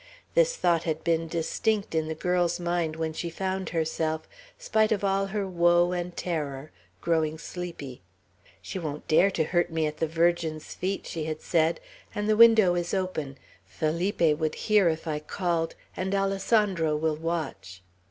[0.33, 4.27] This thought had been distinct in the girl's mind when she found herself,
[4.57, 8.01] spite of all her woe and terror, growing sleepy.
[8.63, 11.79] "She won't dare to hurt me at the Virgin's feet," she had said;
[12.15, 13.37] "and the window is open.
[13.67, 17.83] Felipe would hear if I called; and Alessandro will watch."